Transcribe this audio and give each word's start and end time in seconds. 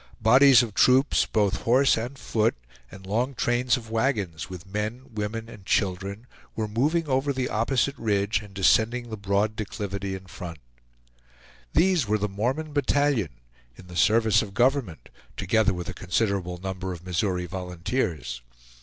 Bodies 0.23 0.63
of 0.63 0.73
troops, 0.73 1.27
both 1.27 1.57
horse 1.61 1.95
and 1.95 2.17
foot, 2.17 2.55
and 2.91 3.05
long 3.05 3.35
trains 3.35 3.77
of 3.77 3.91
wagons 3.91 4.49
with 4.49 4.65
men, 4.65 5.03
women, 5.13 5.47
and 5.47 5.63
children, 5.63 6.25
were 6.55 6.67
moving 6.67 7.05
over 7.07 7.31
the 7.31 7.47
opposite 7.49 7.99
ridge 7.99 8.41
and 8.41 8.51
descending 8.55 9.11
the 9.11 9.15
broad 9.15 9.55
declivity 9.55 10.15
in 10.15 10.25
front. 10.25 10.57
These 11.73 12.07
were 12.07 12.17
the 12.17 12.27
Mormon 12.27 12.73
battalion 12.73 13.41
in 13.75 13.89
the 13.89 13.95
service 13.95 14.41
of 14.41 14.55
government, 14.55 15.09
together 15.37 15.71
with 15.71 15.87
a 15.87 15.93
considerable 15.93 16.57
number 16.57 16.93
of 16.93 17.05
Missouri 17.05 17.45
volunteers. 17.45 18.41